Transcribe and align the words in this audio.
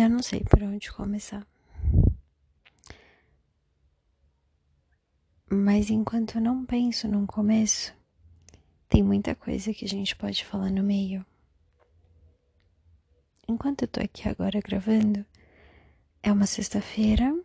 Eu 0.00 0.08
não 0.08 0.22
sei 0.22 0.40
por 0.40 0.62
onde 0.62 0.90
começar. 0.90 1.46
Mas 5.52 5.90
enquanto 5.90 6.36
eu 6.36 6.40
não 6.40 6.64
penso 6.64 7.06
num 7.06 7.26
começo, 7.26 7.94
tem 8.88 9.02
muita 9.02 9.34
coisa 9.34 9.74
que 9.74 9.84
a 9.84 9.88
gente 9.88 10.16
pode 10.16 10.42
falar 10.42 10.70
no 10.70 10.82
meio. 10.82 11.22
Enquanto 13.46 13.82
eu 13.82 13.88
tô 13.88 14.00
aqui 14.00 14.26
agora 14.26 14.58
gravando, 14.62 15.22
é 16.22 16.32
uma 16.32 16.46
sexta-feira 16.46 17.38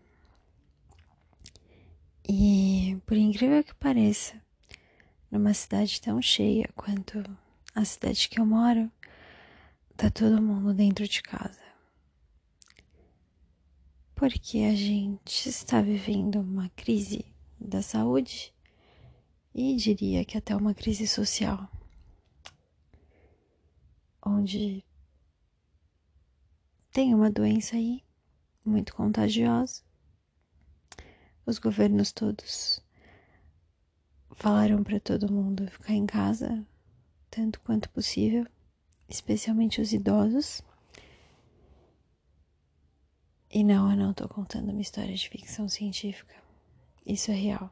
e, 2.26 2.98
por 3.06 3.18
incrível 3.18 3.66
que 3.66 3.76
pareça, 3.76 4.42
numa 5.30 5.54
cidade 5.54 6.00
tão 6.00 6.22
cheia 6.22 6.70
quanto 6.74 7.22
a 7.76 7.84
cidade 7.84 8.30
que 8.30 8.40
eu 8.40 8.46
moro, 8.46 8.90
tá 9.98 10.10
todo 10.10 10.42
mundo 10.42 10.74
dentro 10.74 11.06
de 11.06 11.22
casa 11.22 11.65
porque 14.16 14.60
a 14.60 14.74
gente 14.74 15.50
está 15.50 15.82
vivendo 15.82 16.40
uma 16.40 16.70
crise 16.70 17.26
da 17.60 17.82
saúde 17.82 18.54
e 19.54 19.76
diria 19.76 20.24
que 20.24 20.38
até 20.38 20.56
uma 20.56 20.74
crise 20.74 21.06
social, 21.06 21.70
onde 24.26 24.84
tem 26.92 27.14
uma 27.14 27.30
doença 27.30 27.76
aí 27.76 28.02
muito 28.64 28.96
contagiosa. 28.96 29.84
Os 31.46 31.60
governos 31.60 32.12
todos 32.12 32.82
falaram 34.32 34.84
para 34.84 35.00
todo 35.00 35.32
mundo 35.32 35.70
ficar 35.70 35.94
em 35.94 36.06
casa 36.06 36.66
tanto 37.30 37.60
quanto 37.60 37.90
possível, 37.90 38.48
especialmente 39.10 39.82
os 39.82 39.92
idosos. 39.92 40.64
E 43.56 43.64
não, 43.64 43.90
eu 43.90 43.96
não 43.96 44.14
tô 44.14 44.28
contando 44.28 44.74
uma 44.74 44.82
história 44.82 45.16
de 45.16 45.30
ficção 45.30 45.70
científica. 45.70 46.36
Isso 47.06 47.32
é 47.32 47.36
real. 47.36 47.72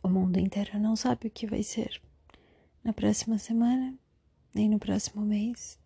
O 0.00 0.08
mundo 0.08 0.38
inteiro 0.38 0.78
não 0.78 0.94
sabe 0.94 1.26
o 1.26 1.30
que 1.30 1.44
vai 1.44 1.64
ser 1.64 2.00
na 2.84 2.92
próxima 2.92 3.36
semana, 3.36 3.98
nem 4.54 4.68
no 4.68 4.78
próximo 4.78 5.22
mês. 5.22 5.76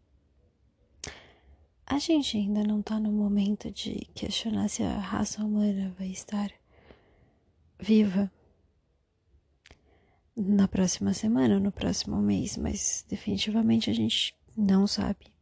A 1.87 1.99
gente 1.99 2.37
ainda 2.37 2.63
não 2.63 2.83
tá 2.83 3.01
no 3.01 3.11
momento 3.11 3.71
de 3.71 4.07
questionar 4.15 4.69
se 4.69 4.83
a 4.83 4.99
raça 4.99 5.43
humana 5.43 5.95
vai 5.99 6.09
estar 6.09 6.53
viva 7.81 8.31
na 10.37 10.69
próxima 10.69 11.15
semana 11.15 11.55
ou 11.55 11.61
no 11.61 11.73
próximo 11.73 12.21
mês, 12.21 12.59
mas 12.59 13.03
definitivamente 13.09 13.89
a 13.89 13.95
gente 13.95 14.37
não 14.55 14.87
sabe 14.87 15.33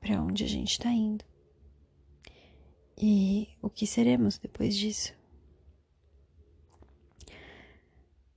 para 0.00 0.20
onde 0.20 0.42
a 0.42 0.48
gente 0.48 0.80
tá 0.80 0.90
indo. 0.90 1.24
E 2.98 3.48
o 3.60 3.68
que 3.68 3.86
seremos 3.86 4.38
depois 4.38 4.74
disso? 4.74 5.12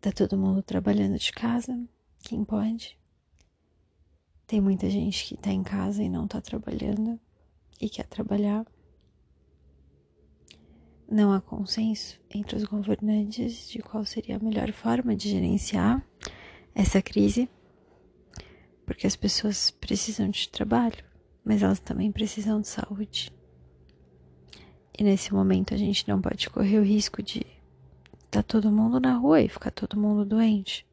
Tá 0.02 0.12
todo 0.12 0.38
mundo 0.38 0.62
trabalhando 0.62 1.18
de 1.18 1.32
casa, 1.32 1.78
quem 2.20 2.44
pode. 2.44 3.00
Tem 4.46 4.60
muita 4.60 4.90
gente 4.90 5.26
que 5.26 5.38
tá 5.38 5.52
em 5.52 5.64
casa 5.64 6.04
e 6.04 6.10
não 6.10 6.28
tá 6.28 6.42
trabalhando 6.42 7.18
e 7.80 7.90
quer 7.90 8.06
trabalhar. 8.06 8.66
Não 11.10 11.32
há 11.32 11.40
consenso 11.40 12.20
entre 12.30 12.58
os 12.58 12.66
governantes 12.66 13.70
de 13.70 13.80
qual 13.80 14.04
seria 14.04 14.36
a 14.36 14.40
melhor 14.40 14.74
forma 14.74 15.16
de 15.16 15.30
gerenciar 15.30 16.06
essa 16.76 17.02
crise, 17.02 17.50
porque 18.86 19.08
as 19.08 19.16
pessoas 19.16 19.72
precisam 19.72 20.30
de 20.30 20.50
trabalho, 20.50 21.04
mas 21.44 21.64
elas 21.64 21.80
também 21.80 22.12
precisam 22.12 22.60
de 22.60 22.68
saúde. 22.68 23.39
E 25.00 25.04
nesse 25.04 25.34
momento 25.34 25.74
a 25.74 25.78
gente 25.78 26.06
não 26.10 26.22
pode 26.22 26.50
correr 26.50 26.78
o 26.78 26.84
risco 26.84 27.24
de 27.24 27.40
estar 28.26 28.44
tá 28.44 28.44
todo 28.44 28.70
mundo 28.70 29.00
na 29.00 29.14
rua 29.14 29.40
e 29.40 29.48
ficar 29.48 29.72
todo 29.72 29.98
mundo 29.98 30.26
doente. 30.26 30.86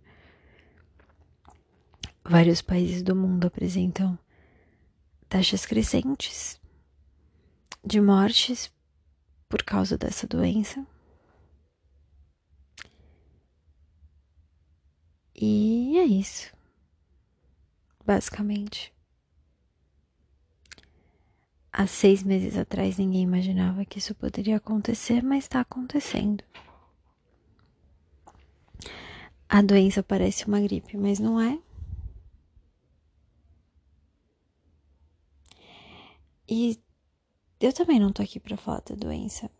Vários 2.22 2.62
países 2.62 3.03
do 3.03 3.17
mundo 3.17 3.49
apresentam 3.49 4.17
taxas 5.28 5.67
crescentes 5.67 6.61
de 7.84 8.00
mortes 8.00 8.72
por 9.49 9.65
causa 9.65 9.99
dessa 9.99 10.25
doença. 10.25 10.87
E 15.34 15.99
é 15.99 16.05
isso. 16.05 16.55
Basicamente. 18.06 18.96
Há 21.78 21.87
seis 21.87 22.22
meses 22.22 22.56
atrás 22.56 22.97
ninguém 22.97 23.20
imaginava 23.20 23.84
que 23.84 23.98
isso 23.98 24.14
poderia 24.14 24.56
acontecer, 24.56 25.22
mas 25.22 25.44
está 25.44 25.60
acontecendo. 25.60 26.42
A 29.47 29.60
doença 29.60 30.03
parece 30.03 30.47
uma 30.47 30.59
gripe, 30.59 30.97
mas 30.97 31.19
não 31.19 31.38
é. 31.38 31.60
E 36.48 36.81
eu 37.60 37.75
também 37.75 38.00
não 38.00 38.10
tô 38.10 38.22
aqui 38.22 38.41
para 38.41 38.56
falar 38.56 38.81
da 38.81 38.94
doença. 38.94 39.50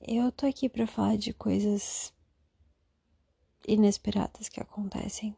Eu 0.00 0.30
tô 0.30 0.46
aqui 0.46 0.68
para 0.68 0.86
falar 0.86 1.16
de 1.16 1.32
coisas 1.32 2.14
inesperadas 3.66 4.48
que 4.48 4.60
acontecem. 4.60 5.36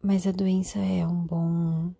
Mas 0.00 0.28
a 0.28 0.30
doença 0.30 0.78
é 0.78 1.04
um 1.04 1.26
bom 1.26 1.92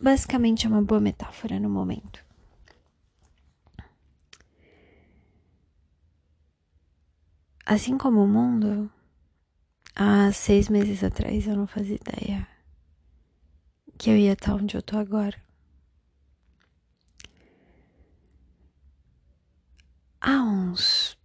basicamente 0.00 0.66
é 0.66 0.68
uma 0.68 0.82
boa 0.82 1.00
metáfora 1.00 1.60
no 1.60 1.68
momento. 1.68 2.24
Assim 7.66 7.96
como 7.96 8.24
o 8.24 8.28
mundo, 8.28 8.90
há 9.94 10.32
seis 10.32 10.68
meses 10.68 11.04
atrás 11.04 11.46
eu 11.46 11.56
não 11.56 11.66
fazia 11.66 11.96
ideia 11.96 12.48
que 13.96 14.10
eu 14.10 14.16
ia 14.16 14.32
estar 14.32 14.54
onde 14.54 14.76
eu 14.76 14.82
tô 14.82 14.96
agora. 14.96 15.36
Há 20.20 20.42
uns 20.42 21.16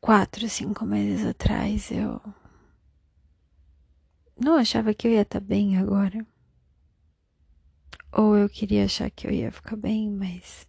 quatro, 0.00 0.48
cinco 0.48 0.84
meses 0.84 1.26
atrás 1.26 1.90
eu 1.90 2.20
não 4.42 4.56
achava 4.56 4.92
que 4.92 5.06
eu 5.06 5.12
ia 5.12 5.22
estar 5.22 5.40
tá 5.40 5.46
bem 5.46 5.76
agora. 5.78 6.26
Ou 8.12 8.36
eu 8.36 8.48
queria 8.48 8.84
achar 8.84 9.10
que 9.10 9.26
eu 9.26 9.30
ia 9.30 9.50
ficar 9.50 9.76
bem, 9.76 10.10
mas 10.10 10.66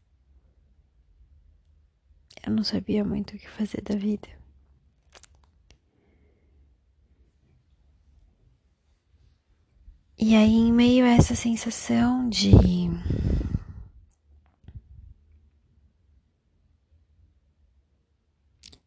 eu 2.46 2.54
não 2.54 2.64
sabia 2.64 3.04
muito 3.04 3.36
o 3.36 3.40
que 3.40 3.50
fazer 3.50 3.82
da 3.82 3.96
vida. 3.96 4.28
E 10.18 10.36
aí, 10.36 10.54
em 10.54 10.72
meio 10.72 11.04
a 11.06 11.10
essa 11.10 11.36
sensação 11.36 12.30
de 12.30 12.52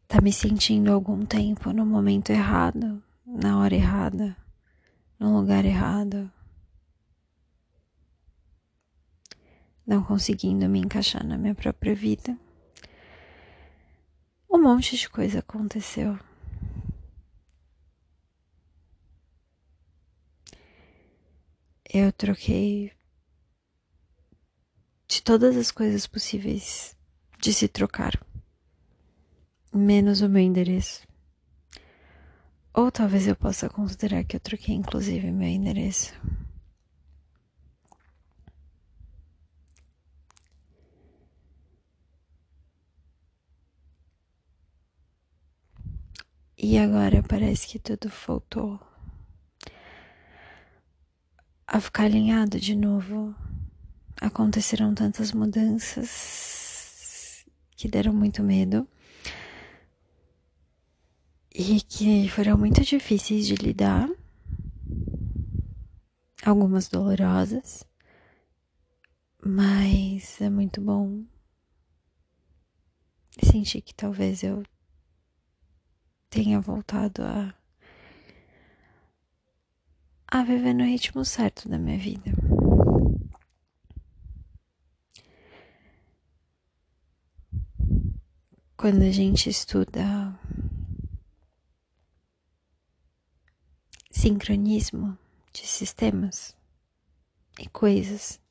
tá 0.07 0.21
me 0.21 0.31
sentindo 0.31 0.91
algum 0.91 1.25
tempo 1.25 1.71
no 1.73 1.85
momento 1.85 2.31
errado, 2.31 3.03
na 3.25 3.59
hora 3.59 3.75
errada 3.75 4.35
no 5.19 5.39
lugar 5.39 5.65
errado, 5.65 6.31
não 9.85 10.03
conseguindo 10.03 10.67
me 10.67 10.79
encaixar 10.79 11.25
na 11.25 11.37
minha 11.37 11.55
própria 11.55 11.95
vida. 11.95 12.37
Um 14.49 14.61
monte 14.61 14.97
de 14.97 15.09
coisa 15.09 15.39
aconteceu. 15.39 16.19
Eu 21.89 22.11
troquei 22.11 22.91
de 25.07 25.23
todas 25.23 25.55
as 25.55 25.71
coisas 25.71 26.05
possíveis 26.05 26.97
de 27.39 27.53
se 27.53 27.67
trocar, 27.67 28.21
menos 29.73 30.19
o 30.21 30.27
meu 30.27 30.41
endereço. 30.41 31.06
Ou 32.77 32.91
talvez 32.91 33.27
eu 33.27 33.35
possa 33.35 33.67
considerar 33.67 34.23
que 34.23 34.35
eu 34.35 34.39
troquei 34.39 34.75
inclusive 34.75 35.31
meu 35.31 35.47
endereço. 35.47 36.13
E 46.55 46.77
agora 46.77 47.23
parece 47.23 47.67
que 47.67 47.79
tudo 47.79 48.11
voltou 48.27 48.79
a 51.65 51.81
ficar 51.81 52.03
alinhado 52.03 52.59
de 52.59 52.75
novo. 52.75 53.33
Aconteceram 54.21 54.93
tantas 54.93 55.31
mudanças 55.31 57.43
que 57.75 57.87
deram 57.87 58.13
muito 58.13 58.43
medo. 58.43 58.87
E 61.59 61.81
que 61.81 62.29
foram 62.29 62.55
muito 62.55 62.83
difíceis 62.83 63.47
de 63.47 63.55
lidar, 63.55 64.07
algumas 66.45 66.87
dolorosas, 66.87 67.83
mas 69.43 70.39
é 70.39 70.51
muito 70.51 70.79
bom 70.79 71.25
sentir 73.41 73.81
que 73.81 73.95
talvez 73.95 74.43
eu 74.43 74.63
tenha 76.29 76.61
voltado 76.61 77.23
a 77.23 77.55
a 80.29 80.43
viver 80.43 80.73
no 80.73 80.83
ritmo 80.83 81.25
certo 81.25 81.67
da 81.67 81.79
minha 81.79 81.97
vida. 81.97 82.31
Quando 88.75 89.01
a 89.01 89.09
gente 89.09 89.49
estuda 89.49 90.37
sincronismo 94.17 95.15
de 95.53 95.67
sistemas 95.67 96.57
e 97.59 97.69
coisas, 97.69 98.41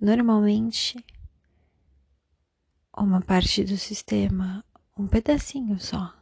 normalmente 0.00 0.96
uma 2.96 3.20
parte 3.20 3.62
do 3.64 3.76
sistema, 3.76 4.64
um 4.96 5.06
pedacinho 5.06 5.78
só, 5.78 6.16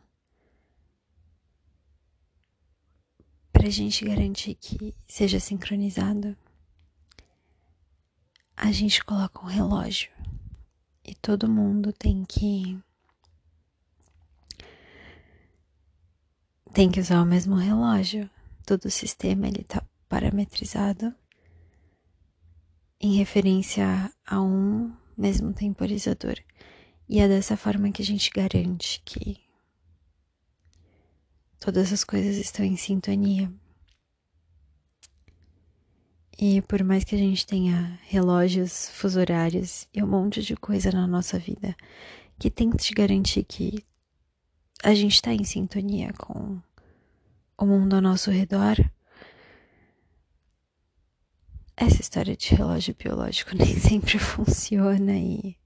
para 3.53 3.69
a 3.69 3.71
gente 3.71 4.05
garantir 4.05 4.57
que 4.57 4.93
seja 5.07 5.39
sincronizado, 5.39 6.37
a 8.57 8.73
gente 8.73 9.05
coloca 9.05 9.45
um 9.45 9.49
relógio. 9.49 10.11
E 11.05 11.15
todo 11.15 11.49
mundo 11.49 11.93
tem 11.93 12.25
que 12.25 12.77
tem 16.75 16.91
que 16.91 16.99
usar 16.99 17.23
o 17.23 17.27
mesmo 17.27 17.55
relógio. 17.55 18.29
Todo 18.67 18.87
o 18.87 18.91
sistema 18.91 19.47
ele 19.47 19.63
tá 19.63 19.83
parametrizado 20.09 21.15
em 23.01 23.15
referência 23.15 24.13
a 24.27 24.43
um 24.43 24.93
mesmo 25.17 25.53
temporizador. 25.53 26.35
E 27.09 27.21
é 27.21 27.29
dessa 27.29 27.57
forma 27.57 27.93
que 27.93 28.03
a 28.03 28.05
gente 28.05 28.29
garante 28.31 29.01
que 29.05 29.39
todas 31.61 31.93
as 31.93 32.03
coisas 32.03 32.37
estão 32.37 32.65
em 32.65 32.77
sintonia. 32.77 33.53
E 36.37 36.61
por 36.63 36.83
mais 36.83 37.05
que 37.05 37.15
a 37.15 37.19
gente 37.19 37.47
tenha 37.47 38.01
relógios, 38.03 38.89
fuso 38.91 39.21
horários 39.21 39.87
e 39.95 40.03
um 40.03 40.09
monte 40.09 40.43
de 40.43 40.57
coisa 40.57 40.91
na 40.91 41.07
nossa 41.07 41.39
vida 41.39 41.77
que 42.37 42.51
tente 42.51 42.93
garantir 42.93 43.45
que 43.45 43.85
a 44.85 44.95
gente 44.95 45.15
está 45.15 45.33
em 45.33 45.43
sintonia 45.45 46.13
com 46.13 46.61
o 47.57 47.65
mundo 47.65 47.97
ao 47.97 48.03
nosso 48.03 48.31
redor, 48.31 48.77
essa 51.75 52.03
história 52.03 52.37
de 52.37 52.55
relógio 52.55 52.95
biológico 52.95 53.57
nem 53.57 53.79
sempre 53.79 54.19
funciona 54.19 55.17
e 55.17 55.57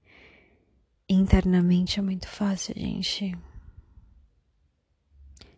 internamente 1.07 1.99
é 1.99 2.01
muito 2.01 2.29
fácil 2.29 2.73
a 2.77 2.79
gente 2.79 3.37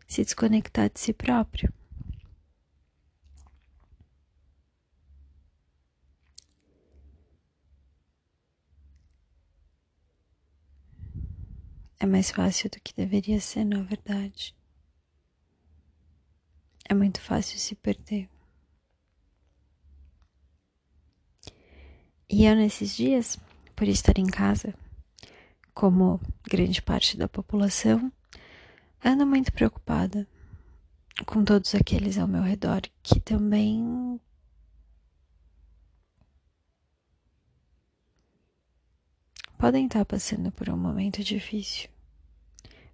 se 0.07 0.23
desconectar 0.23 0.89
de 0.89 0.99
si 0.99 1.13
próprio. 1.13 1.71
É 12.01 12.05
mais 12.07 12.31
fácil 12.31 12.67
do 12.67 12.81
que 12.81 12.95
deveria 12.95 13.39
ser, 13.39 13.63
na 13.63 13.83
verdade. 13.83 14.55
É 16.89 16.95
muito 16.95 17.21
fácil 17.21 17.59
se 17.59 17.75
perder. 17.75 18.27
E 22.27 22.43
eu, 22.43 22.55
nesses 22.55 22.95
dias, 22.95 23.37
por 23.75 23.87
estar 23.87 24.17
em 24.17 24.25
casa, 24.25 24.73
como 25.75 26.19
grande 26.49 26.81
parte 26.81 27.15
da 27.15 27.27
população, 27.27 28.11
ando 29.05 29.27
muito 29.27 29.53
preocupada 29.53 30.27
com 31.27 31.45
todos 31.45 31.75
aqueles 31.75 32.17
ao 32.17 32.27
meu 32.27 32.41
redor 32.41 32.81
que 33.03 33.19
também 33.19 34.19
podem 39.61 39.85
estar 39.85 40.03
passando 40.05 40.51
por 40.51 40.71
um 40.71 40.75
momento 40.75 41.23
difícil. 41.23 41.87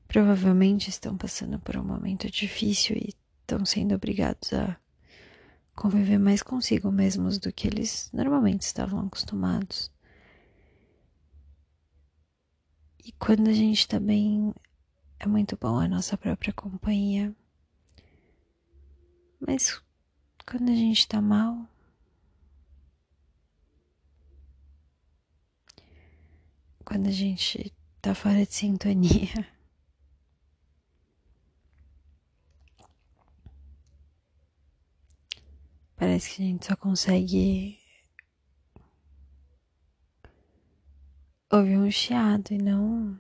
Provavelmente 0.05 0.89
estão 0.89 1.17
passando 1.17 1.57
por 1.59 1.77
um 1.77 1.83
momento 1.83 2.29
difícil 2.29 2.97
e 2.97 3.15
estão 3.39 3.65
sendo 3.65 3.95
obrigados 3.95 4.51
a 4.51 4.77
conviver 5.73 6.17
mais 6.17 6.43
consigo 6.43 6.91
mesmos 6.91 7.37
do 7.37 7.53
que 7.53 7.69
eles 7.69 8.09
normalmente 8.11 8.63
estavam 8.63 8.99
acostumados. 8.99 9.89
E 13.01 13.13
quando 13.13 13.47
a 13.47 13.53
gente 13.53 13.79
está 13.79 13.97
bem, 13.97 14.53
é 15.21 15.25
muito 15.25 15.55
bom 15.55 15.79
a 15.79 15.87
nossa 15.87 16.17
própria 16.17 16.51
companhia. 16.51 17.33
Mas 19.39 19.81
quando 20.45 20.69
a 20.69 20.75
gente 20.75 20.99
está 20.99 21.21
mal, 21.21 21.65
quando 26.87 27.07
a 27.07 27.11
gente 27.11 27.75
tá 28.01 28.15
fora 28.15 28.45
de 28.45 28.53
sintonia, 28.53 29.27
parece 35.97 36.33
que 36.33 36.41
a 36.41 36.45
gente 36.45 36.65
só 36.65 36.77
consegue 36.77 37.77
ouvir 41.51 41.77
um 41.77 41.91
chiado 41.91 42.53
e 42.53 42.57
não 42.57 43.19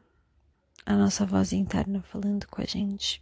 a 0.85 0.95
nossa 0.95 1.25
voz 1.25 1.51
interna 1.51 2.01
falando 2.01 2.47
com 2.47 2.61
a 2.61 2.65
gente. 2.65 3.21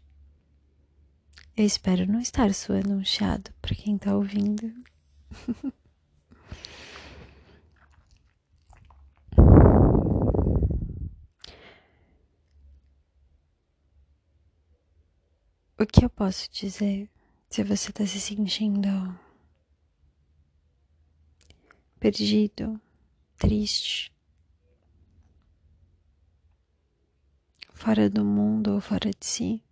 Eu 1.58 1.66
espero 1.66 2.06
não 2.06 2.20
estar 2.20 2.54
soando 2.54 2.94
um 2.94 3.04
chiado 3.04 3.52
para 3.64 3.74
quem 3.74 3.98
tá 3.98 4.16
ouvindo. 4.16 4.72
o 15.78 15.86
que 15.86 16.06
eu 16.06 16.10
posso 16.10 16.50
dizer 16.52 17.10
se 17.50 17.64
você 17.64 17.92
tá 17.92 18.06
se 18.06 18.20
sentindo 18.20 18.88
perdido, 22.00 22.80
triste, 23.38 24.14
fora 27.74 28.10
do 28.10 28.24
mundo 28.24 28.74
ou 28.74 28.82
fora 28.82 29.10
de 29.10 29.26
si. 29.26 29.64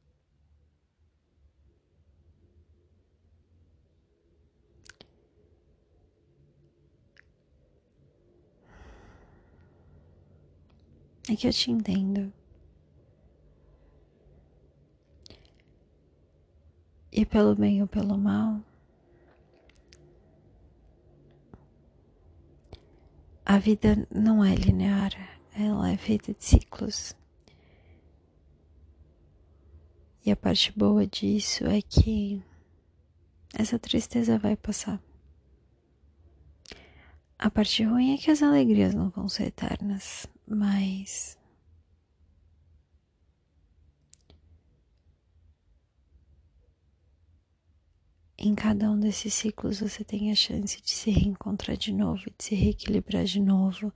É 11.29 11.35
que 11.35 11.47
eu 11.47 11.53
te 11.53 11.71
entendo. 11.71 12.33
E 17.23 17.25
pelo 17.25 17.55
bem 17.55 17.81
ou 17.81 17.87
pelo 17.87 18.17
mal, 18.17 18.59
a 23.45 23.57
vida 23.57 24.05
não 24.13 24.43
é 24.43 24.53
linear, 24.53 25.13
ela 25.55 25.89
é 25.89 25.95
feita 25.95 26.33
de 26.33 26.43
ciclos. 26.43 27.15
E 30.25 30.31
a 30.31 30.35
parte 30.35 30.77
boa 30.77 31.07
disso 31.07 31.65
é 31.65 31.81
que 31.81 32.43
essa 33.53 33.79
tristeza 33.79 34.37
vai 34.37 34.57
passar. 34.57 35.01
A 37.39 37.49
parte 37.49 37.85
ruim 37.85 38.15
é 38.15 38.17
que 38.17 38.31
as 38.31 38.43
alegrias 38.43 38.93
não 38.93 39.09
vão 39.09 39.29
ser 39.29 39.45
eternas, 39.45 40.27
mas. 40.45 41.37
Em 48.45 48.53
cada 48.55 48.91
um 48.91 48.99
desses 48.99 49.33
ciclos 49.33 49.79
você 49.79 50.03
tem 50.03 50.29
a 50.29 50.35
chance 50.35 50.81
de 50.81 50.91
se 50.91 51.09
reencontrar 51.09 51.77
de 51.77 51.93
novo, 51.93 52.25
de 52.37 52.43
se 52.43 52.53
reequilibrar 52.53 53.23
de 53.23 53.39
novo 53.39 53.89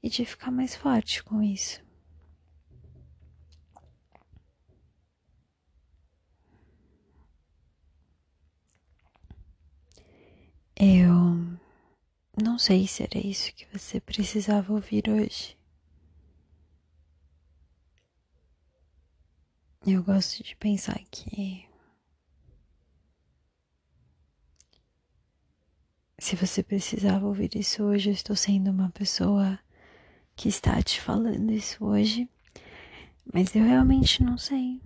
e 0.00 0.08
de 0.08 0.24
ficar 0.24 0.52
mais 0.52 0.76
forte 0.76 1.20
com 1.24 1.42
isso. 1.42 1.82
Eu 10.76 11.58
não 12.40 12.60
sei 12.60 12.86
se 12.86 13.02
era 13.02 13.18
isso 13.18 13.52
que 13.52 13.66
você 13.76 14.00
precisava 14.00 14.72
ouvir 14.72 15.10
hoje. 15.10 15.58
eu 19.84 20.04
gosto 20.04 20.44
de 20.44 20.54
pensar 20.54 21.00
que 21.10 21.71
se 26.32 26.36
você 26.36 26.62
precisava 26.62 27.26
ouvir 27.26 27.54
isso 27.56 27.82
hoje, 27.82 28.08
eu 28.08 28.14
estou 28.14 28.34
sendo 28.34 28.70
uma 28.70 28.88
pessoa 28.88 29.58
que 30.34 30.48
está 30.48 30.80
te 30.80 30.98
falando 30.98 31.52
isso 31.52 31.84
hoje, 31.84 32.26
mas 33.30 33.54
eu 33.54 33.62
realmente 33.62 34.22
não 34.22 34.38
sei. 34.38 34.80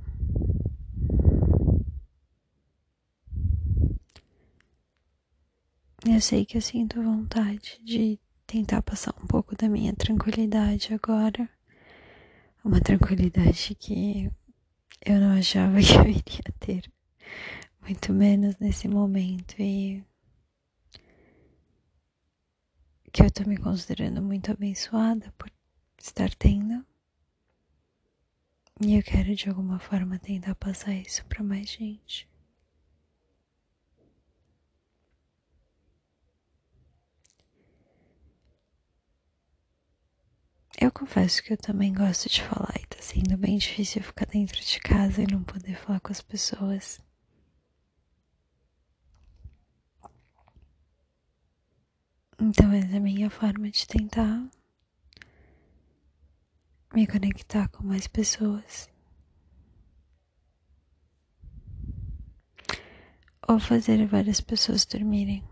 Eu 6.04 6.20
sei 6.20 6.44
que 6.44 6.56
eu 6.56 6.60
sinto 6.60 7.00
vontade 7.00 7.80
de 7.84 8.18
tentar 8.44 8.82
passar 8.82 9.14
um 9.22 9.26
pouco 9.28 9.54
da 9.54 9.68
minha 9.68 9.94
tranquilidade 9.94 10.92
agora. 10.92 11.48
Uma 12.64 12.80
tranquilidade 12.80 13.72
que 13.76 14.28
eu 15.04 15.20
não 15.20 15.38
achava 15.38 15.78
que 15.80 15.94
eu 15.94 16.08
iria 16.08 16.54
ter, 16.58 16.90
muito 17.82 18.12
menos 18.12 18.58
nesse 18.58 18.88
momento. 18.88 19.54
E 19.60 20.02
que 23.16 23.22
eu 23.22 23.30
tô 23.30 23.48
me 23.48 23.56
considerando 23.56 24.20
muito 24.20 24.52
abençoada 24.52 25.32
por 25.38 25.50
estar 25.98 26.28
tendo. 26.34 26.84
E 28.78 28.94
eu 28.94 29.02
quero 29.02 29.34
de 29.34 29.48
alguma 29.48 29.78
forma 29.78 30.18
tentar 30.18 30.54
passar 30.56 30.92
isso 30.92 31.24
para 31.24 31.42
mais 31.42 31.66
gente. 31.70 32.28
Eu 40.78 40.92
confesso 40.92 41.42
que 41.42 41.54
eu 41.54 41.56
também 41.56 41.94
gosto 41.94 42.28
de 42.28 42.42
falar 42.42 42.74
e 42.78 42.86
tá 42.86 43.00
sendo 43.00 43.34
bem 43.38 43.56
difícil 43.56 44.02
ficar 44.02 44.26
dentro 44.26 44.60
de 44.60 44.78
casa 44.78 45.22
e 45.22 45.26
não 45.26 45.42
poder 45.42 45.74
falar 45.78 46.00
com 46.00 46.12
as 46.12 46.20
pessoas. 46.20 47.00
Então, 52.38 52.70
essa 52.72 52.94
é 52.94 52.96
a 52.98 53.00
minha 53.00 53.30
forma 53.30 53.70
de 53.70 53.86
tentar 53.86 54.48
me 56.94 57.06
conectar 57.06 57.68
com 57.68 57.82
mais 57.82 58.06
pessoas. 58.06 58.88
Ou 63.48 63.58
fazer 63.58 64.06
várias 64.06 64.40
pessoas 64.40 64.84
dormirem. 64.84 65.42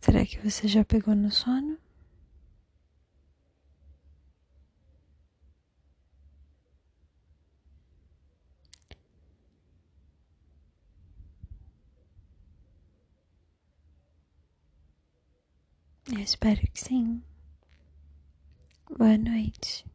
Será 0.00 0.24
que 0.24 0.38
você 0.38 0.68
já 0.68 0.84
pegou 0.84 1.14
no 1.16 1.30
sono? 1.30 1.78
Eu 16.18 16.24
espero 16.24 16.60
que 16.72 16.80
sim. 16.80 17.22
Boa 18.90 19.16
noite. 19.16 19.86